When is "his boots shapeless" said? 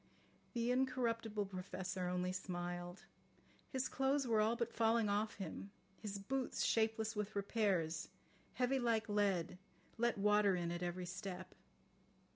6.01-7.15